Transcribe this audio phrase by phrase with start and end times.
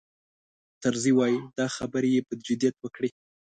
[0.83, 3.09] طرزي وایي دا خبرې یې په جدیت وکړې.